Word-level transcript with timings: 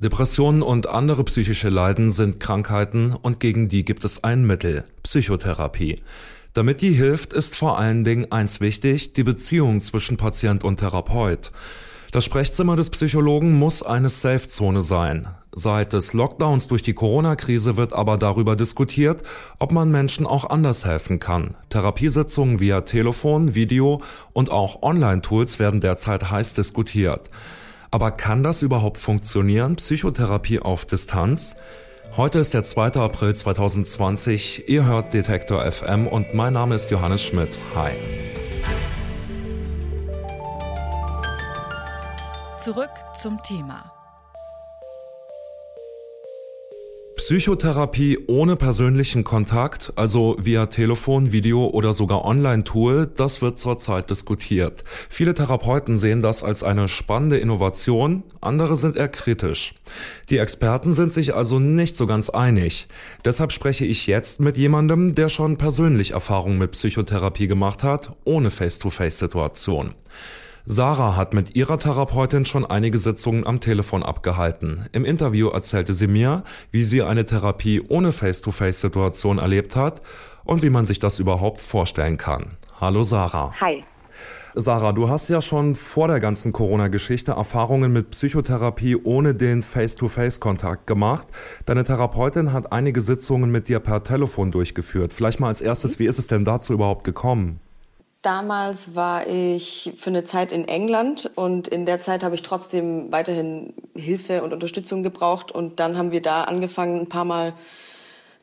Depressionen 0.00 0.62
und 0.62 0.88
andere 0.88 1.24
psychische 1.24 1.70
Leiden 1.70 2.12
sind 2.12 2.38
Krankheiten 2.38 3.16
und 3.20 3.40
gegen 3.40 3.68
die 3.68 3.84
gibt 3.84 4.04
es 4.04 4.22
ein 4.22 4.46
Mittel, 4.46 4.84
Psychotherapie. 5.02 6.02
Damit 6.52 6.82
die 6.82 6.92
hilft, 6.92 7.32
ist 7.32 7.56
vor 7.56 7.80
allen 7.80 8.04
Dingen 8.04 8.30
eins 8.30 8.60
wichtig, 8.60 9.12
die 9.14 9.24
Beziehung 9.24 9.80
zwischen 9.80 10.16
Patient 10.16 10.62
und 10.62 10.76
Therapeut. 10.76 11.50
Das 12.12 12.24
Sprechzimmer 12.24 12.76
des 12.76 12.90
Psychologen 12.90 13.58
muss 13.58 13.82
eine 13.82 14.08
Safe-Zone 14.08 14.82
sein. 14.82 15.26
Seit 15.52 15.92
des 15.92 16.12
Lockdowns 16.12 16.68
durch 16.68 16.82
die 16.82 16.94
Corona-Krise 16.94 17.76
wird 17.76 17.92
aber 17.92 18.18
darüber 18.18 18.54
diskutiert, 18.54 19.24
ob 19.58 19.72
man 19.72 19.90
Menschen 19.90 20.28
auch 20.28 20.48
anders 20.48 20.84
helfen 20.84 21.18
kann. 21.18 21.56
Therapiesitzungen 21.70 22.60
via 22.60 22.82
Telefon, 22.82 23.56
Video 23.56 24.00
und 24.32 24.52
auch 24.52 24.80
Online-Tools 24.82 25.58
werden 25.58 25.80
derzeit 25.80 26.30
heiß 26.30 26.54
diskutiert. 26.54 27.30
Aber 27.90 28.10
kann 28.10 28.42
das 28.42 28.62
überhaupt 28.62 28.98
funktionieren? 28.98 29.76
Psychotherapie 29.76 30.60
auf 30.60 30.84
Distanz? 30.84 31.56
Heute 32.16 32.38
ist 32.38 32.52
der 32.52 32.62
2. 32.62 32.94
April 32.96 33.34
2020. 33.34 34.68
Ihr 34.68 34.84
hört 34.84 35.14
Detektor 35.14 35.70
FM 35.70 36.06
und 36.06 36.34
mein 36.34 36.52
Name 36.52 36.74
ist 36.74 36.90
Johannes 36.90 37.22
Schmidt. 37.22 37.58
Hi. 37.74 37.92
Zurück 42.58 42.90
zum 43.20 43.42
Thema. 43.42 43.97
Psychotherapie 47.28 48.20
ohne 48.26 48.56
persönlichen 48.56 49.22
Kontakt, 49.22 49.92
also 49.96 50.38
via 50.40 50.64
Telefon, 50.64 51.30
Video 51.30 51.66
oder 51.66 51.92
sogar 51.92 52.24
Online-Tool, 52.24 53.10
das 53.14 53.42
wird 53.42 53.58
zurzeit 53.58 54.08
diskutiert. 54.08 54.82
Viele 55.10 55.34
Therapeuten 55.34 55.98
sehen 55.98 56.22
das 56.22 56.42
als 56.42 56.62
eine 56.62 56.88
spannende 56.88 57.36
Innovation, 57.36 58.22
andere 58.40 58.78
sind 58.78 58.96
eher 58.96 59.08
kritisch. 59.08 59.74
Die 60.30 60.38
Experten 60.38 60.94
sind 60.94 61.12
sich 61.12 61.34
also 61.34 61.58
nicht 61.58 61.96
so 61.96 62.06
ganz 62.06 62.30
einig. 62.30 62.88
Deshalb 63.26 63.52
spreche 63.52 63.84
ich 63.84 64.06
jetzt 64.06 64.40
mit 64.40 64.56
jemandem, 64.56 65.14
der 65.14 65.28
schon 65.28 65.58
persönlich 65.58 66.12
Erfahrungen 66.12 66.56
mit 66.56 66.70
Psychotherapie 66.70 67.46
gemacht 67.46 67.82
hat, 67.82 68.16
ohne 68.24 68.50
Face-to-Face-Situation. 68.50 69.90
Sarah 70.70 71.16
hat 71.16 71.32
mit 71.32 71.56
ihrer 71.56 71.78
Therapeutin 71.78 72.44
schon 72.44 72.66
einige 72.66 72.98
Sitzungen 72.98 73.46
am 73.46 73.58
Telefon 73.58 74.02
abgehalten. 74.02 74.84
Im 74.92 75.06
Interview 75.06 75.48
erzählte 75.48 75.94
sie 75.94 76.08
mir, 76.08 76.44
wie 76.70 76.84
sie 76.84 77.02
eine 77.02 77.24
Therapie 77.24 77.80
ohne 77.88 78.12
Face-to-Face-Situation 78.12 79.38
erlebt 79.38 79.76
hat 79.76 80.02
und 80.44 80.62
wie 80.62 80.68
man 80.68 80.84
sich 80.84 80.98
das 80.98 81.20
überhaupt 81.20 81.62
vorstellen 81.62 82.18
kann. 82.18 82.58
Hallo 82.78 83.02
Sarah. 83.02 83.54
Hi. 83.58 83.80
Sarah, 84.54 84.92
du 84.92 85.08
hast 85.08 85.30
ja 85.30 85.40
schon 85.40 85.74
vor 85.74 86.06
der 86.06 86.20
ganzen 86.20 86.52
Corona-Geschichte 86.52 87.32
Erfahrungen 87.32 87.90
mit 87.90 88.10
Psychotherapie 88.10 88.96
ohne 89.02 89.34
den 89.34 89.62
Face-to-Face-Kontakt 89.62 90.86
gemacht. 90.86 91.28
Deine 91.64 91.84
Therapeutin 91.84 92.52
hat 92.52 92.72
einige 92.72 93.00
Sitzungen 93.00 93.50
mit 93.50 93.68
dir 93.68 93.80
per 93.80 94.02
Telefon 94.02 94.50
durchgeführt. 94.50 95.14
Vielleicht 95.14 95.40
mal 95.40 95.48
als 95.48 95.62
erstes, 95.62 95.98
wie 95.98 96.06
ist 96.06 96.18
es 96.18 96.26
denn 96.26 96.44
dazu 96.44 96.74
überhaupt 96.74 97.04
gekommen? 97.04 97.60
Damals 98.22 98.96
war 98.96 99.28
ich 99.28 99.92
für 99.96 100.10
eine 100.10 100.24
Zeit 100.24 100.50
in 100.50 100.66
England 100.66 101.30
und 101.36 101.68
in 101.68 101.86
der 101.86 102.00
Zeit 102.00 102.24
habe 102.24 102.34
ich 102.34 102.42
trotzdem 102.42 103.12
weiterhin 103.12 103.74
Hilfe 103.94 104.42
und 104.42 104.52
Unterstützung 104.52 105.04
gebraucht 105.04 105.52
und 105.52 105.78
dann 105.78 105.96
haben 105.96 106.10
wir 106.10 106.20
da 106.20 106.42
angefangen, 106.42 107.00
ein 107.00 107.08
paar 107.08 107.24
Mal 107.24 107.52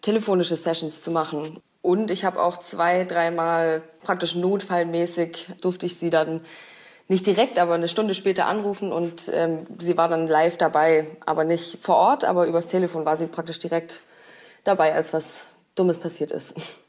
telefonische 0.01 0.55
Sessions 0.55 1.01
zu 1.01 1.11
machen. 1.11 1.59
Und 1.81 2.09
ich 2.09 2.23
habe 2.23 2.41
auch 2.41 2.57
zwei, 2.57 3.03
dreimal 3.03 3.83
praktisch 4.01 4.33
notfallmäßig 4.35 5.49
durfte 5.61 5.85
ich 5.85 5.97
sie 5.97 6.09
dann 6.09 6.41
nicht 7.07 7.27
direkt, 7.27 7.59
aber 7.59 7.75
eine 7.75 7.87
Stunde 7.87 8.13
später 8.13 8.47
anrufen 8.47 8.91
und 8.91 9.29
ähm, 9.33 9.67
sie 9.77 9.97
war 9.97 10.07
dann 10.07 10.27
live 10.27 10.57
dabei, 10.57 11.05
aber 11.25 11.43
nicht 11.43 11.79
vor 11.81 11.97
Ort, 11.97 12.23
aber 12.23 12.47
übers 12.47 12.67
Telefon 12.67 13.05
war 13.05 13.17
sie 13.17 13.27
praktisch 13.27 13.59
direkt 13.59 14.01
dabei, 14.63 14.95
als 14.95 15.13
was 15.13 15.45
Dummes 15.75 15.99
passiert 15.99 16.31
ist. 16.31 16.55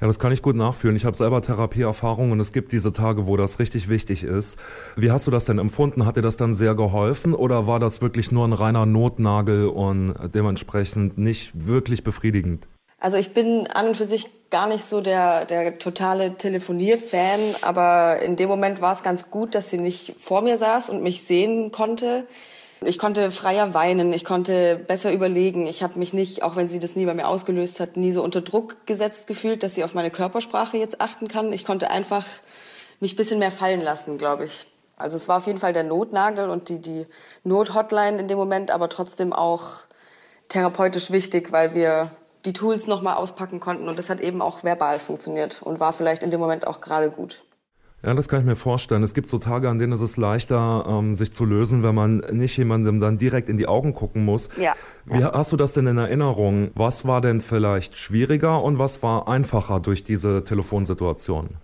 Ja, 0.00 0.06
das 0.06 0.18
kann 0.18 0.30
ich 0.30 0.42
gut 0.42 0.56
nachfühlen. 0.56 0.94
Ich 0.94 1.06
habe 1.06 1.16
selber 1.16 1.40
Therapieerfahrung 1.40 2.30
und 2.30 2.40
es 2.40 2.52
gibt 2.52 2.72
diese 2.72 2.92
Tage, 2.92 3.26
wo 3.26 3.38
das 3.38 3.58
richtig 3.58 3.88
wichtig 3.88 4.24
ist. 4.24 4.58
Wie 4.94 5.10
hast 5.10 5.26
du 5.26 5.30
das 5.30 5.46
denn 5.46 5.58
empfunden? 5.58 6.04
Hat 6.04 6.16
dir 6.16 6.22
das 6.22 6.36
dann 6.36 6.52
sehr 6.52 6.74
geholfen 6.74 7.34
oder 7.34 7.66
war 7.66 7.78
das 7.78 8.02
wirklich 8.02 8.30
nur 8.30 8.46
ein 8.46 8.52
reiner 8.52 8.84
Notnagel 8.84 9.68
und 9.68 10.14
dementsprechend 10.34 11.16
nicht 11.16 11.66
wirklich 11.66 12.04
befriedigend? 12.04 12.68
Also 12.98 13.16
ich 13.16 13.32
bin 13.32 13.66
an 13.68 13.88
und 13.88 13.96
für 13.96 14.04
sich 14.04 14.28
gar 14.50 14.68
nicht 14.68 14.84
so 14.84 15.00
der, 15.00 15.46
der 15.46 15.78
totale 15.78 16.36
Telefonier-Fan, 16.36 17.56
aber 17.62 18.20
in 18.20 18.36
dem 18.36 18.48
Moment 18.48 18.80
war 18.80 18.92
es 18.92 19.02
ganz 19.02 19.30
gut, 19.30 19.54
dass 19.54 19.70
sie 19.70 19.78
nicht 19.78 20.14
vor 20.18 20.42
mir 20.42 20.58
saß 20.58 20.90
und 20.90 21.02
mich 21.02 21.22
sehen 21.22 21.72
konnte. 21.72 22.26
Ich 22.84 22.98
konnte 22.98 23.30
freier 23.30 23.72
weinen, 23.72 24.12
ich 24.12 24.24
konnte 24.24 24.76
besser 24.76 25.12
überlegen. 25.12 25.66
Ich 25.66 25.82
habe 25.82 25.98
mich 25.98 26.12
nicht, 26.12 26.42
auch 26.42 26.56
wenn 26.56 26.68
sie 26.68 26.78
das 26.78 26.94
nie 26.94 27.06
bei 27.06 27.14
mir 27.14 27.26
ausgelöst 27.26 27.80
hat, 27.80 27.96
nie 27.96 28.12
so 28.12 28.22
unter 28.22 28.42
Druck 28.42 28.86
gesetzt 28.86 29.26
gefühlt, 29.26 29.62
dass 29.62 29.74
sie 29.74 29.84
auf 29.84 29.94
meine 29.94 30.10
Körpersprache 30.10 30.76
jetzt 30.76 31.00
achten 31.00 31.26
kann. 31.28 31.52
Ich 31.52 31.64
konnte 31.64 31.90
einfach 31.90 32.26
mich 33.00 33.14
ein 33.14 33.16
bisschen 33.16 33.38
mehr 33.38 33.50
fallen 33.50 33.80
lassen, 33.80 34.18
glaube 34.18 34.44
ich. 34.44 34.66
Also 34.96 35.16
es 35.16 35.28
war 35.28 35.38
auf 35.38 35.46
jeden 35.46 35.58
Fall 35.58 35.72
der 35.72 35.84
Notnagel 35.84 36.48
und 36.48 36.68
die, 36.68 36.80
die 36.80 37.06
Nothotline 37.44 38.18
in 38.18 38.28
dem 38.28 38.38
Moment, 38.38 38.70
aber 38.70 38.88
trotzdem 38.88 39.32
auch 39.32 39.84
therapeutisch 40.48 41.10
wichtig, 41.10 41.52
weil 41.52 41.74
wir 41.74 42.10
die 42.44 42.52
Tools 42.52 42.86
nochmal 42.86 43.14
auspacken 43.14 43.60
konnten 43.60 43.88
und 43.88 43.98
das 43.98 44.08
hat 44.08 44.20
eben 44.20 44.40
auch 44.40 44.64
verbal 44.64 44.98
funktioniert 44.98 45.60
und 45.62 45.80
war 45.80 45.92
vielleicht 45.92 46.22
in 46.22 46.30
dem 46.30 46.40
Moment 46.40 46.66
auch 46.66 46.80
gerade 46.80 47.10
gut. 47.10 47.42
Ja, 48.06 48.14
das 48.14 48.28
kann 48.28 48.38
ich 48.38 48.46
mir 48.46 48.54
vorstellen. 48.54 49.02
Es 49.02 49.14
gibt 49.14 49.28
so 49.28 49.38
Tage, 49.38 49.68
an 49.68 49.80
denen 49.80 49.92
ist 49.92 50.00
es 50.00 50.16
leichter, 50.16 50.84
ähm, 50.88 51.16
sich 51.16 51.32
zu 51.32 51.44
lösen, 51.44 51.82
wenn 51.82 51.96
man 51.96 52.18
nicht 52.30 52.56
jemandem 52.56 53.00
dann 53.00 53.18
direkt 53.18 53.48
in 53.48 53.56
die 53.56 53.66
Augen 53.66 53.94
gucken 53.94 54.24
muss. 54.24 54.48
Ja. 54.56 54.74
Wie 55.06 55.24
hast 55.24 55.50
du 55.50 55.56
das 55.56 55.72
denn 55.72 55.88
in 55.88 55.98
Erinnerung? 55.98 56.70
Was 56.76 57.04
war 57.04 57.20
denn 57.20 57.40
vielleicht 57.40 57.96
schwieriger 57.96 58.62
und 58.62 58.78
was 58.78 59.02
war 59.02 59.26
einfacher 59.26 59.80
durch 59.80 60.04
diese 60.04 60.44
Telefonsituation? 60.44 61.56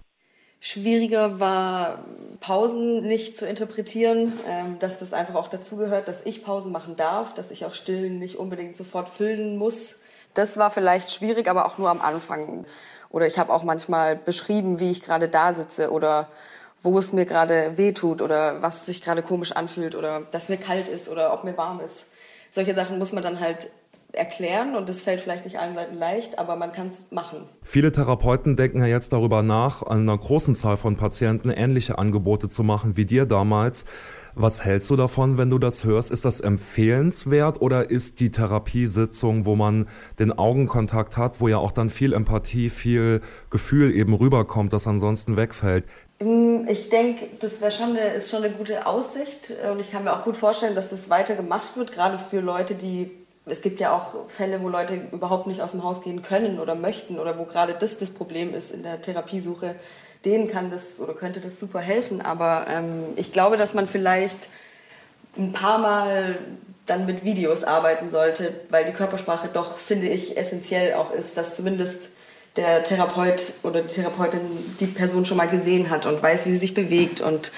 Schwieriger 0.58 1.38
war, 1.38 2.00
Pausen 2.41 3.06
nicht 3.06 3.36
zu 3.36 3.47
interpretieren, 3.47 4.32
ähm, 4.48 4.81
dass 4.81 4.98
das 4.98 5.12
einfach 5.12 5.36
auch 5.36 5.48
dazugehört, 5.48 6.08
dass 6.08 6.26
ich 6.26 6.42
Pausen 6.42 6.72
machen 6.72 6.97
darf, 6.97 7.34
dass 7.34 7.52
ich 7.52 7.66
auch 7.66 7.75
Stillen 7.75 8.19
nicht 8.19 8.36
unbedingt 8.36 8.75
sofort 8.75 9.08
füllen 9.08 9.58
muss. 9.58 9.94
Das 10.34 10.56
war 10.56 10.72
vielleicht 10.72 11.12
schwierig, 11.12 11.48
aber 11.48 11.66
auch 11.66 11.78
nur 11.78 11.91
am 11.91 12.00
Anfang. 12.00 12.64
Oder 13.12 13.27
ich 13.27 13.39
habe 13.39 13.53
auch 13.53 13.62
manchmal 13.62 14.17
beschrieben, 14.17 14.81
wie 14.81 14.91
ich 14.91 15.03
gerade 15.03 15.28
da 15.28 15.55
sitze 15.55 15.93
oder 15.93 16.28
wo 16.83 16.99
es 16.99 17.12
mir 17.12 17.27
gerade 17.27 17.73
weh 17.77 17.93
tut 17.93 18.21
oder 18.21 18.61
was 18.61 18.87
sich 18.87 19.03
gerade 19.03 19.23
komisch 19.23 19.53
anfühlt 19.53 19.95
oder 19.95 20.23
dass 20.33 20.49
mir 20.49 20.56
kalt 20.56 20.89
ist 20.89 21.09
oder 21.09 21.33
ob 21.33 21.45
mir 21.45 21.56
warm 21.56 21.78
ist. 21.78 22.06
Solche 22.50 22.75
Sachen 22.75 22.99
muss 22.99 23.12
man 23.12 23.23
dann 23.23 23.39
halt 23.39 23.71
erklären 24.12 24.75
und 24.77 24.89
das 24.89 25.03
fällt 25.03 25.21
vielleicht 25.21 25.45
nicht 25.45 25.59
allen 25.59 25.75
Leuten 25.75 25.97
leicht, 25.97 26.39
aber 26.39 26.56
man 26.56 26.73
kann 26.73 26.89
es 26.89 27.11
machen. 27.12 27.45
Viele 27.62 27.93
Therapeuten 27.93 28.56
denken 28.56 28.81
ja 28.81 28.87
jetzt 28.87 29.12
darüber 29.12 29.43
nach, 29.43 29.83
einer 29.83 30.19
großen 30.19 30.55
Zahl 30.55 30.77
von 30.77 30.97
Patienten 30.97 31.50
ähnliche 31.50 31.99
Angebote 31.99 32.49
zu 32.49 32.62
machen 32.62 32.97
wie 32.97 33.06
dir 33.06 33.27
damals. 33.27 33.84
Was 34.34 34.65
hältst 34.65 34.88
du 34.88 34.97
davon, 34.97 35.37
wenn 35.37 35.50
du 35.50 35.59
das 35.59 35.84
hörst? 35.84 36.10
Ist 36.10 36.25
das 36.25 36.41
empfehlenswert 36.41 37.60
oder 37.60 37.91
ist 37.91 38.19
die 38.19 38.31
Therapiesitzung, 38.31 39.44
wo 39.44 39.56
man 39.56 39.88
den 40.19 40.32
Augenkontakt 40.32 41.19
hat, 41.19 41.41
wo 41.41 41.48
ja 41.48 41.59
auch 41.59 41.72
dann 41.72 41.91
viel 41.91 42.15
Empathie, 42.15 42.70
viel 42.70 43.20
Gefühl 43.50 43.94
eben 43.94 44.15
rüberkommt, 44.15 44.72
das 44.72 44.87
ansonsten 44.87 45.37
wegfällt? 45.37 45.84
Mm, 46.19 46.66
ich 46.66 46.88
denke, 46.88 47.26
das 47.41 47.60
wäre 47.60 47.72
schon 47.72 47.94
ist 47.97 48.31
schon 48.31 48.43
eine 48.43 48.54
gute 48.54 48.87
Aussicht 48.87 49.53
und 49.70 49.81
ich 49.81 49.91
kann 49.91 50.04
mir 50.04 50.15
auch 50.15 50.25
gut 50.25 50.38
vorstellen, 50.38 50.75
dass 50.75 50.88
das 50.88 51.10
weiter 51.10 51.34
gemacht 51.34 51.76
wird, 51.76 51.93
gerade 51.93 52.16
für 52.16 52.41
Leute, 52.41 52.75
die 52.75 53.10
es 53.44 53.60
gibt 53.60 53.81
ja 53.81 53.93
auch 53.97 54.28
Fälle, 54.28 54.62
wo 54.62 54.69
Leute 54.69 55.09
überhaupt 55.10 55.49
nicht 55.49 55.60
aus 55.60 55.72
dem 55.72 55.82
Haus 55.82 56.03
gehen 56.03 56.22
können 56.22 56.60
oder 56.60 56.76
möchten 56.76 57.19
oder 57.19 57.38
wo 57.38 57.44
gerade 57.44 57.75
das 57.75 57.99
das 57.99 58.12
Problem 58.12 58.54
ist 58.54 58.70
in 58.70 58.84
der 58.84 59.03
Therapiesuche. 59.03 59.75
Denen 60.25 60.49
kann 60.49 60.71
das 60.71 61.00
oder 61.00 61.15
könnte 61.15 61.41
das 61.41 61.59
super 61.59 61.81
helfen. 61.81 62.21
Aber 62.21 62.66
ähm, 62.69 63.05
ich 63.16 63.33
glaube, 63.33 63.56
dass 63.56 63.75
man 63.75 63.87
vielleicht 63.87 64.49
ein 65.37 65.53
paar 65.53 65.78
Mal 65.78 66.38
dann 66.87 67.06
mit 67.06 67.25
Videos 67.25 67.65
arbeiten 67.65 68.10
sollte, 68.10 68.61
weil 68.70 68.85
die 68.85 68.93
Körpersprache 68.93 69.49
doch, 69.49 69.79
finde 69.79 70.08
ich, 70.08 70.37
essentiell 70.37 70.94
auch 70.94 71.12
ist, 71.12 71.37
dass 71.37 71.56
zumindest 71.56 72.11
der 72.56 72.85
Therapeut 72.85 73.55
oder 73.62 73.82
die 73.82 73.94
Therapeutin 73.94 74.41
die 74.79 74.87
Person 74.87 75.25
schon 75.25 75.38
mal 75.38 75.49
gesehen 75.49 75.91
hat 75.91 76.06
und 76.06 76.23
weiß, 76.23 76.46
wie 76.46 76.50
sie 76.50 76.58
sich 76.58 76.75
bewegt 76.75 77.20
und 77.20 77.52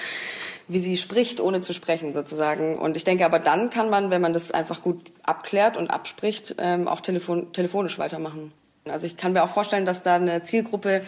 wie 0.67 0.79
sie 0.79 0.97
spricht, 0.97 1.41
ohne 1.41 1.61
zu 1.61 1.73
sprechen 1.73 2.13
sozusagen. 2.13 2.77
Und 2.77 2.95
ich 2.95 3.03
denke 3.03 3.25
aber 3.25 3.39
dann 3.39 3.69
kann 3.69 3.89
man, 3.89 4.09
wenn 4.09 4.21
man 4.21 4.33
das 4.33 4.51
einfach 4.51 4.81
gut 4.81 5.11
abklärt 5.23 5.77
und 5.77 5.91
abspricht, 5.91 6.55
ähm, 6.59 6.87
auch 6.87 7.01
telefon 7.01 7.51
telefonisch 7.51 7.99
weitermachen. 7.99 8.51
Also 8.85 9.05
ich 9.05 9.17
kann 9.17 9.33
mir 9.33 9.43
auch 9.43 9.49
vorstellen, 9.49 9.85
dass 9.85 10.03
da 10.03 10.15
eine 10.15 10.43
Zielgruppe 10.43 11.01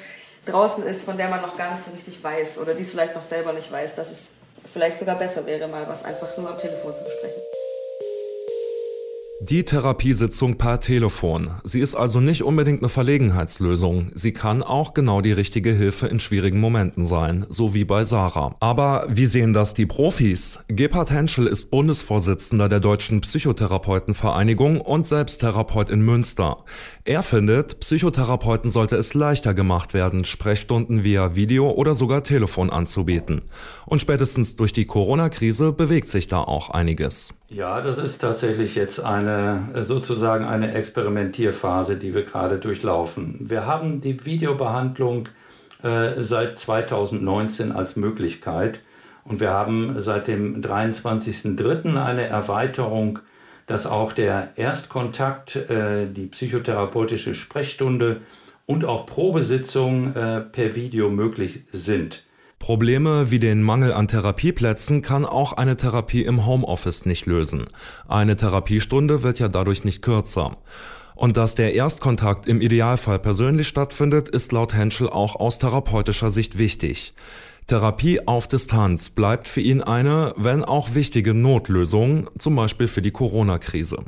draußen 0.47 0.83
ist, 0.85 1.03
von 1.03 1.17
der 1.17 1.29
man 1.29 1.41
noch 1.41 1.57
gar 1.57 1.73
nicht 1.73 1.85
so 1.85 1.91
richtig 1.91 2.23
weiß 2.23 2.57
oder 2.59 2.73
die 2.73 2.83
es 2.83 2.91
vielleicht 2.91 3.15
noch 3.15 3.23
selber 3.23 3.53
nicht 3.53 3.71
weiß, 3.71 3.95
dass 3.95 4.11
es 4.11 4.31
vielleicht 4.71 4.97
sogar 4.99 5.17
besser 5.17 5.45
wäre, 5.45 5.67
mal 5.67 5.87
was 5.87 6.03
einfach 6.03 6.35
nur 6.37 6.49
am 6.49 6.57
Telefon 6.57 6.95
zu 6.95 7.03
besprechen. 7.03 7.46
Die 9.39 9.63
Therapiesitzung 9.63 10.57
per 10.57 10.79
Telefon. 10.79 11.51
Sie 11.63 11.79
ist 11.79 11.93
also 11.93 12.19
nicht 12.19 12.41
unbedingt 12.41 12.81
eine 12.81 12.89
Verlegenheitslösung. 12.89 14.09
Sie 14.15 14.33
kann 14.33 14.63
auch 14.63 14.95
genau 14.95 15.21
die 15.21 15.31
richtige 15.31 15.73
Hilfe 15.73 16.07
in 16.07 16.19
schwierigen 16.19 16.59
Momenten 16.59 17.05
sein, 17.05 17.45
so 17.47 17.75
wie 17.75 17.85
bei 17.85 18.03
Sarah. 18.03 18.55
Aber 18.59 19.05
wie 19.09 19.27
sehen 19.27 19.53
das 19.53 19.75
die 19.75 19.85
Profis? 19.85 20.59
Gebhard 20.69 21.11
Henschel 21.11 21.45
ist 21.45 21.69
Bundesvorsitzender 21.69 22.67
der 22.67 22.79
Deutschen 22.79 23.21
Psychotherapeutenvereinigung 23.21 24.81
und 24.81 25.05
selbst 25.05 25.41
Therapeut 25.41 25.91
in 25.91 26.01
Münster. 26.01 26.65
Er 27.05 27.21
findet, 27.21 27.79
Psychotherapeuten 27.79 28.71
sollte 28.71 28.95
es 28.95 29.13
leichter 29.13 29.53
gemacht 29.53 29.93
werden, 29.93 30.25
Sprechstunden 30.25 31.03
via 31.03 31.35
Video 31.35 31.69
oder 31.69 31.93
sogar 31.93 32.23
Telefon 32.23 32.71
anzubieten. 32.71 33.43
Und 33.85 34.01
spätestens 34.01 34.55
durch 34.55 34.73
die 34.73 34.85
Corona-Krise 34.85 35.73
bewegt 35.73 36.07
sich 36.07 36.27
da 36.27 36.39
auch 36.39 36.71
einiges. 36.71 37.35
Ja, 37.49 37.79
das 37.79 37.97
ist 37.97 38.17
tatsächlich 38.17 38.75
jetzt 38.75 38.99
eine 38.99 39.26
sozusagen 39.81 40.45
eine 40.45 40.73
Experimentierphase, 40.73 41.95
die 41.97 42.13
wir 42.13 42.23
gerade 42.23 42.57
durchlaufen. 42.57 43.49
Wir 43.49 43.65
haben 43.65 44.01
die 44.01 44.25
Videobehandlung 44.25 45.29
äh, 45.83 46.21
seit 46.21 46.57
2019 46.59 47.71
als 47.71 47.95
Möglichkeit 47.95 48.79
und 49.23 49.39
wir 49.39 49.51
haben 49.51 49.99
seit 49.99 50.27
dem 50.27 50.61
23.03. 50.61 52.01
eine 52.01 52.23
Erweiterung, 52.23 53.19
dass 53.67 53.85
auch 53.85 54.13
der 54.13 54.53
Erstkontakt, 54.55 55.55
äh, 55.55 56.07
die 56.07 56.27
psychotherapeutische 56.27 57.35
Sprechstunde 57.35 58.21
und 58.65 58.85
auch 58.85 59.05
Probesitzung 59.05 60.15
äh, 60.15 60.41
per 60.41 60.75
Video 60.75 61.09
möglich 61.09 61.63
sind. 61.71 62.23
Probleme 62.59 63.31
wie 63.31 63.39
den 63.39 63.61
Mangel 63.61 63.93
an 63.93 64.07
Therapieplätzen 64.07 65.01
kann 65.01 65.25
auch 65.25 65.53
eine 65.53 65.77
Therapie 65.77 66.23
im 66.23 66.45
Homeoffice 66.45 67.05
nicht 67.05 67.25
lösen. 67.25 67.67
Eine 68.07 68.35
Therapiestunde 68.35 69.23
wird 69.23 69.39
ja 69.39 69.47
dadurch 69.47 69.83
nicht 69.83 70.01
kürzer. 70.01 70.57
Und 71.15 71.37
dass 71.37 71.55
der 71.55 71.73
Erstkontakt 71.73 72.47
im 72.47 72.61
Idealfall 72.61 73.19
persönlich 73.19 73.67
stattfindet, 73.67 74.29
ist 74.29 74.51
laut 74.51 74.75
Henschel 74.75 75.09
auch 75.09 75.35
aus 75.35 75.59
therapeutischer 75.59 76.29
Sicht 76.29 76.57
wichtig. 76.57 77.13
Therapie 77.67 78.27
auf 78.27 78.47
Distanz 78.47 79.09
bleibt 79.09 79.47
für 79.47 79.61
ihn 79.61 79.81
eine, 79.81 80.33
wenn 80.37 80.63
auch 80.63 80.95
wichtige 80.95 81.33
Notlösung, 81.33 82.29
zum 82.37 82.55
Beispiel 82.55 82.87
für 82.87 83.01
die 83.01 83.11
Corona-Krise. 83.11 84.05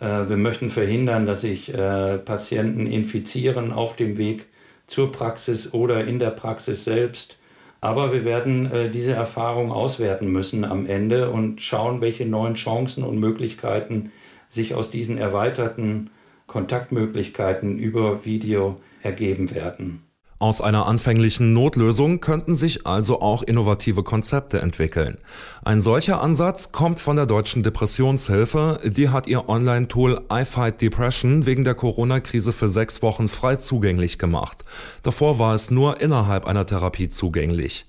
Äh, 0.00 0.28
wir 0.28 0.36
möchten 0.36 0.70
verhindern, 0.70 1.26
dass 1.26 1.42
sich 1.42 1.72
äh, 1.72 2.18
Patienten 2.18 2.86
infizieren 2.86 3.72
auf 3.72 3.96
dem 3.96 4.16
Weg 4.16 4.46
zur 4.86 5.12
Praxis 5.12 5.72
oder 5.72 6.04
in 6.04 6.18
der 6.18 6.30
Praxis 6.30 6.84
selbst. 6.84 7.36
Aber 7.80 8.12
wir 8.12 8.24
werden 8.24 8.70
äh, 8.70 8.90
diese 8.90 9.12
Erfahrung 9.12 9.70
auswerten 9.70 10.30
müssen 10.30 10.64
am 10.64 10.86
Ende 10.86 11.30
und 11.30 11.62
schauen, 11.62 12.00
welche 12.00 12.26
neuen 12.26 12.54
Chancen 12.54 13.04
und 13.04 13.18
Möglichkeiten 13.18 14.12
sich 14.48 14.74
aus 14.74 14.90
diesen 14.90 15.18
erweiterten 15.18 16.10
Kontaktmöglichkeiten 16.46 17.78
über 17.78 18.24
Video 18.24 18.76
ergeben 19.02 19.54
werden. 19.54 20.05
Aus 20.38 20.60
einer 20.60 20.84
anfänglichen 20.84 21.54
Notlösung 21.54 22.20
könnten 22.20 22.54
sich 22.54 22.86
also 22.86 23.22
auch 23.22 23.42
innovative 23.42 24.02
Konzepte 24.02 24.60
entwickeln. 24.60 25.16
Ein 25.64 25.80
solcher 25.80 26.20
Ansatz 26.20 26.72
kommt 26.72 27.00
von 27.00 27.16
der 27.16 27.24
Deutschen 27.24 27.62
Depressionshilfe. 27.62 28.80
Die 28.84 29.08
hat 29.08 29.26
ihr 29.28 29.48
Online-Tool 29.48 30.26
I 30.30 30.44
Fight 30.44 30.82
Depression 30.82 31.46
wegen 31.46 31.64
der 31.64 31.74
Corona-Krise 31.74 32.52
für 32.52 32.68
sechs 32.68 33.00
Wochen 33.00 33.28
frei 33.28 33.56
zugänglich 33.56 34.18
gemacht. 34.18 34.62
Davor 35.02 35.38
war 35.38 35.54
es 35.54 35.70
nur 35.70 36.02
innerhalb 36.02 36.44
einer 36.44 36.66
Therapie 36.66 37.08
zugänglich. 37.08 37.86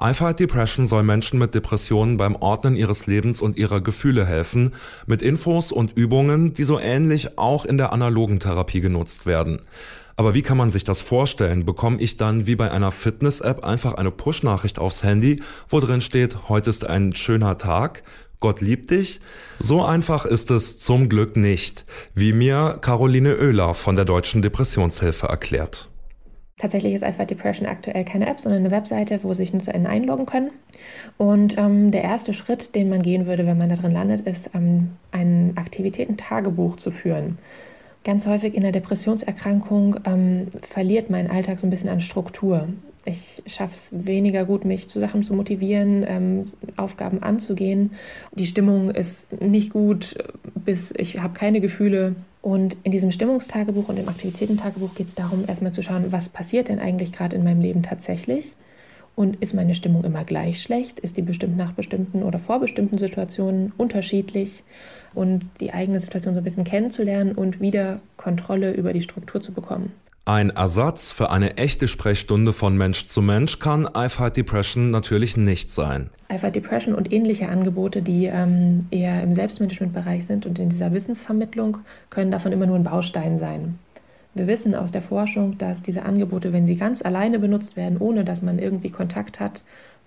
I 0.00 0.14
Fight 0.14 0.40
Depression 0.40 0.86
soll 0.86 1.02
Menschen 1.02 1.38
mit 1.38 1.54
Depressionen 1.54 2.16
beim 2.16 2.36
Ordnen 2.36 2.74
ihres 2.74 3.06
Lebens 3.06 3.42
und 3.42 3.58
ihrer 3.58 3.82
Gefühle 3.82 4.24
helfen, 4.24 4.72
mit 5.06 5.20
Infos 5.20 5.70
und 5.70 5.92
Übungen, 5.94 6.54
die 6.54 6.64
so 6.64 6.78
ähnlich 6.78 7.36
auch 7.36 7.66
in 7.66 7.76
der 7.76 7.92
analogen 7.92 8.40
Therapie 8.40 8.80
genutzt 8.80 9.26
werden. 9.26 9.60
Aber 10.16 10.34
wie 10.34 10.42
kann 10.42 10.58
man 10.58 10.70
sich 10.70 10.84
das 10.84 11.00
vorstellen? 11.00 11.64
Bekomme 11.64 12.00
ich 12.00 12.16
dann 12.16 12.46
wie 12.46 12.56
bei 12.56 12.70
einer 12.70 12.90
Fitness-App 12.90 13.64
einfach 13.64 13.94
eine 13.94 14.10
Push-Nachricht 14.10 14.78
aufs 14.78 15.02
Handy, 15.02 15.42
wo 15.68 15.80
drin 15.80 16.00
steht, 16.00 16.48
heute 16.48 16.70
ist 16.70 16.84
ein 16.84 17.14
schöner 17.14 17.58
Tag? 17.58 18.02
Gott 18.40 18.60
liebt 18.60 18.90
dich? 18.90 19.20
So 19.60 19.84
einfach 19.84 20.24
ist 20.24 20.50
es 20.50 20.78
zum 20.78 21.08
Glück 21.08 21.36
nicht, 21.36 21.86
wie 22.14 22.32
mir 22.32 22.78
Caroline 22.80 23.38
Oehler 23.38 23.72
von 23.72 23.94
der 23.94 24.04
Deutschen 24.04 24.42
Depressionshilfe 24.42 25.28
erklärt. 25.28 25.88
Tatsächlich 26.58 26.94
ist 26.94 27.02
einfach 27.02 27.24
Depression 27.24 27.66
aktuell 27.66 28.04
keine 28.04 28.28
App, 28.28 28.40
sondern 28.40 28.60
eine 28.60 28.70
Webseite, 28.70 29.20
wo 29.22 29.32
sich 29.32 29.52
NutzerInnen 29.52 29.86
einloggen 29.86 30.26
können. 30.26 30.50
Und 31.16 31.56
ähm, 31.56 31.90
der 31.90 32.02
erste 32.02 32.34
Schritt, 32.34 32.74
den 32.74 32.88
man 32.88 33.02
gehen 33.02 33.26
würde, 33.26 33.46
wenn 33.46 33.58
man 33.58 33.68
da 33.68 33.76
drin 33.76 33.92
landet, 33.92 34.26
ist, 34.26 34.50
ähm, 34.54 34.90
ein 35.10 35.52
Aktivitätentagebuch 35.56 36.76
zu 36.76 36.90
führen. 36.90 37.38
Ganz 38.04 38.26
häufig 38.26 38.54
in 38.54 38.62
der 38.62 38.72
Depressionserkrankung 38.72 40.00
ähm, 40.04 40.48
verliert 40.70 41.08
mein 41.08 41.30
Alltag 41.30 41.60
so 41.60 41.66
ein 41.66 41.70
bisschen 41.70 41.88
an 41.88 42.00
Struktur. 42.00 42.68
Ich 43.04 43.42
schaffe 43.46 43.74
es 43.76 43.88
weniger 44.06 44.44
gut, 44.44 44.64
mich 44.64 44.88
zu 44.88 44.98
Sachen 44.98 45.22
zu 45.22 45.34
motivieren, 45.34 46.04
ähm, 46.06 46.44
Aufgaben 46.76 47.22
anzugehen. 47.22 47.92
Die 48.32 48.46
Stimmung 48.46 48.90
ist 48.90 49.40
nicht 49.40 49.72
gut, 49.72 50.16
bis 50.54 50.92
ich 50.96 51.18
habe 51.20 51.34
keine 51.34 51.60
Gefühle. 51.60 52.16
Und 52.40 52.76
in 52.82 52.90
diesem 52.90 53.12
Stimmungstagebuch 53.12 53.88
und 53.88 53.98
im 53.98 54.08
Aktivitätentagebuch 54.08 54.94
geht 54.94 55.06
es 55.06 55.14
darum, 55.14 55.44
erstmal 55.46 55.72
zu 55.72 55.82
schauen, 55.82 56.10
was 56.10 56.28
passiert 56.28 56.68
denn 56.68 56.80
eigentlich 56.80 57.12
gerade 57.12 57.36
in 57.36 57.44
meinem 57.44 57.60
Leben 57.60 57.82
tatsächlich 57.84 58.54
und 59.14 59.36
ist 59.42 59.54
meine 59.54 59.74
Stimmung 59.74 60.04
immer 60.04 60.24
gleich 60.24 60.62
schlecht? 60.62 61.00
Ist 61.00 61.16
die 61.16 61.22
bestimmt 61.22 61.56
nach 61.56 61.72
bestimmten 61.72 62.22
oder 62.22 62.38
vor 62.38 62.60
bestimmten 62.60 62.98
Situationen 62.98 63.72
unterschiedlich? 63.76 64.64
Und 65.14 65.44
die 65.60 65.72
eigene 65.72 66.00
Situation 66.00 66.34
so 66.34 66.40
ein 66.40 66.44
bisschen 66.44 66.64
kennenzulernen 66.64 67.32
und 67.32 67.60
wieder 67.60 68.00
Kontrolle 68.16 68.72
über 68.72 68.92
die 68.92 69.02
Struktur 69.02 69.40
zu 69.40 69.52
bekommen. 69.52 69.92
Ein 70.24 70.50
Ersatz 70.50 71.10
für 71.10 71.30
eine 71.30 71.56
echte 71.56 71.88
Sprechstunde 71.88 72.52
von 72.52 72.78
Mensch 72.78 73.06
zu 73.06 73.20
Mensch 73.22 73.58
kann 73.58 73.88
iFight 73.92 74.36
Depression 74.36 74.92
natürlich 74.92 75.36
nicht 75.36 75.68
sein. 75.68 76.10
iFight 76.32 76.54
Depression 76.54 76.94
und 76.94 77.12
ähnliche 77.12 77.48
Angebote, 77.48 78.02
die 78.02 78.26
ähm, 78.26 78.86
eher 78.92 79.20
im 79.20 79.34
Selbstmanagementbereich 79.34 80.24
sind 80.24 80.46
und 80.46 80.60
in 80.60 80.68
dieser 80.68 80.92
Wissensvermittlung, 80.92 81.78
können 82.08 82.30
davon 82.30 82.52
immer 82.52 82.66
nur 82.66 82.76
ein 82.76 82.84
Baustein 82.84 83.40
sein. 83.40 83.80
Wir 84.34 84.46
wissen 84.46 84.74
aus 84.74 84.90
der 84.90 85.02
Forschung, 85.02 85.58
dass 85.58 85.82
diese 85.82 86.04
Angebote, 86.04 86.52
wenn 86.52 86.66
sie 86.66 86.76
ganz 86.76 87.02
alleine 87.02 87.38
benutzt 87.38 87.76
werden, 87.76 87.98
ohne 87.98 88.24
dass 88.24 88.40
man 88.40 88.58
irgendwie 88.58 88.90
Kontakt 88.90 89.40
hat, 89.40 89.62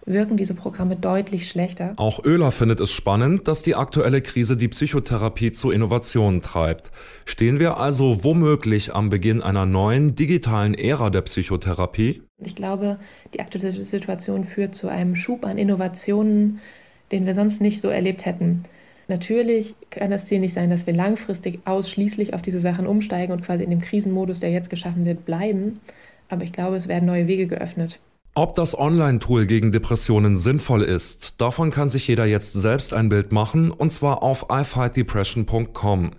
wirken 0.06 0.38
diese 0.38 0.54
Programme 0.54 0.96
deutlich 0.96 1.50
schlechter. 1.50 1.94
Auch 1.98 2.24
Oehler 2.26 2.52
findet 2.52 2.80
es 2.80 2.92
spannend, 2.92 3.48
dass 3.48 3.64
die 3.64 3.76
aktuelle 3.76 4.22
Krise 4.22 4.56
die 4.56 4.68
Psychotherapie 4.68 5.52
zu 5.52 5.72
Innovationen 5.72 6.42
treibt. 6.42 6.92
Stehen 7.26 7.60
wir 7.60 7.78
also 7.78 8.24
womöglich 8.24 8.94
am 8.94 9.10
Beginn 9.10 9.42
einer 9.42 9.66
neuen 9.66 10.16
digitalen 10.16 10.74
Ära 10.74 11.10
der 11.10 11.22
Psychotherapie? 11.22 12.22
Ich 12.44 12.56
glaube, 12.56 12.98
die 13.34 13.40
aktuelle 13.40 13.72
Situation 13.72 14.46
führt 14.46 14.76
zu 14.76 14.88
einem 14.88 15.16
Schub 15.16 15.46
an 15.46 15.58
Innovationen, 15.58 16.60
den 17.12 17.26
wir 17.26 17.34
sonst 17.34 17.62
nicht 17.62 17.82
so 17.82 17.90
erlebt 17.90 18.26
hätten. 18.26 18.66
Natürlich 19.08 19.76
kann 19.92 20.10
das 20.10 20.26
Ziel 20.26 20.40
nicht 20.40 20.54
sein, 20.54 20.70
dass 20.70 20.88
wir 20.88 20.94
langfristig 20.94 21.60
ausschließlich 21.66 22.34
auf 22.34 22.42
diese 22.42 22.60
Sachen 22.60 22.88
umsteigen 22.88 23.34
und 23.34 23.44
quasi 23.44 23.64
in 23.64 23.70
dem 23.70 23.82
Krisenmodus, 23.82 24.40
der 24.40 24.52
jetzt 24.52 24.70
geschaffen 24.70 25.06
wird, 25.06 25.26
bleiben. 25.26 25.80
Aber 26.30 26.44
ich 26.44 26.54
glaube, 26.54 26.76
es 26.76 26.88
werden 26.88 27.06
neue 27.06 27.28
Wege 27.28 27.48
geöffnet. 27.48 28.00
Ob 28.34 28.54
das 28.56 28.78
Online-Tool 28.78 29.46
gegen 29.46 29.72
Depressionen 29.72 30.36
sinnvoll 30.36 30.82
ist, 30.82 31.40
davon 31.40 31.72
kann 31.72 31.88
sich 31.88 32.08
jeder 32.08 32.26
jetzt 32.26 32.52
selbst 32.52 32.94
ein 32.94 33.08
Bild 33.08 33.32
machen, 33.32 33.72
und 33.72 33.92
zwar 33.92 34.24
auf 34.24 34.48
ifightdepression.com. 34.50 36.12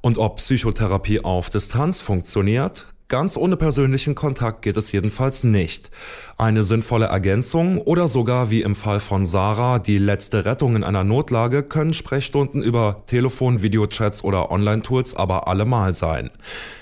Und 0.00 0.18
ob 0.18 0.36
Psychotherapie 0.36 1.20
auf 1.20 1.50
Distanz 1.50 2.00
funktioniert, 2.00 2.86
Ganz 3.08 3.36
ohne 3.36 3.58
persönlichen 3.58 4.14
Kontakt 4.14 4.62
geht 4.62 4.78
es 4.78 4.90
jedenfalls 4.90 5.44
nicht. 5.44 5.90
Eine 6.38 6.64
sinnvolle 6.64 7.04
Ergänzung 7.04 7.76
oder 7.76 8.08
sogar 8.08 8.48
wie 8.48 8.62
im 8.62 8.74
Fall 8.74 8.98
von 8.98 9.26
Sarah 9.26 9.78
die 9.78 9.98
letzte 9.98 10.46
Rettung 10.46 10.74
in 10.74 10.84
einer 10.84 11.04
Notlage 11.04 11.62
können 11.62 11.92
Sprechstunden 11.92 12.62
über 12.62 13.02
Telefon, 13.06 13.60
Videochats 13.60 14.24
oder 14.24 14.50
Online-Tools 14.50 15.16
aber 15.16 15.48
allemal 15.48 15.92
sein. 15.92 16.30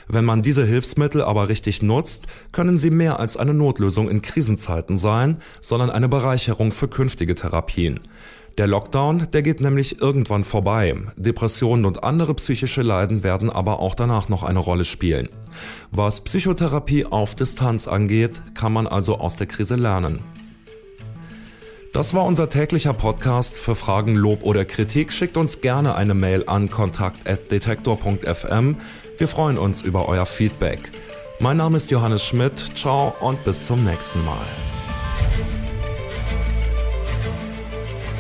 Wenn 0.06 0.24
man 0.24 0.42
diese 0.42 0.64
Hilfsmittel 0.64 1.22
aber 1.22 1.48
richtig 1.48 1.82
nutzt, 1.82 2.28
können 2.52 2.76
sie 2.76 2.90
mehr 2.90 3.18
als 3.18 3.36
eine 3.36 3.52
Notlösung 3.52 4.08
in 4.08 4.22
Krisenzeiten 4.22 4.96
sein, 4.96 5.38
sondern 5.60 5.90
eine 5.90 6.08
Bereicherung 6.08 6.70
für 6.70 6.86
künftige 6.86 7.34
Therapien. 7.34 7.98
Der 8.58 8.66
Lockdown, 8.66 9.28
der 9.32 9.42
geht 9.42 9.60
nämlich 9.60 10.00
irgendwann 10.00 10.44
vorbei. 10.44 10.94
Depressionen 11.16 11.86
und 11.86 12.04
andere 12.04 12.34
psychische 12.34 12.82
Leiden 12.82 13.22
werden 13.22 13.48
aber 13.48 13.80
auch 13.80 13.94
danach 13.94 14.28
noch 14.28 14.42
eine 14.42 14.58
Rolle 14.58 14.84
spielen. 14.84 15.30
Was 15.90 16.20
Psychotherapie 16.20 17.06
auf 17.06 17.34
Distanz 17.34 17.88
angeht, 17.88 18.42
kann 18.54 18.72
man 18.72 18.86
also 18.86 19.18
aus 19.18 19.36
der 19.36 19.46
Krise 19.46 19.76
lernen. 19.76 20.20
Das 21.92 22.14
war 22.14 22.24
unser 22.24 22.48
täglicher 22.48 22.94
Podcast. 22.94 23.58
Für 23.58 23.74
Fragen, 23.74 24.14
Lob 24.14 24.44
oder 24.44 24.64
Kritik 24.64 25.12
schickt 25.12 25.36
uns 25.36 25.60
gerne 25.60 25.94
eine 25.94 26.14
Mail 26.14 26.44
an 26.46 26.70
kontakt.detektor.fm. 26.70 28.76
Wir 29.18 29.28
freuen 29.28 29.58
uns 29.58 29.82
über 29.82 30.08
euer 30.08 30.24
Feedback. 30.24 30.90
Mein 31.38 31.58
Name 31.58 31.76
ist 31.76 31.90
Johannes 31.90 32.24
Schmidt. 32.24 32.54
Ciao 32.76 33.14
und 33.20 33.44
bis 33.44 33.66
zum 33.66 33.84
nächsten 33.84 34.24
Mal. 34.24 34.46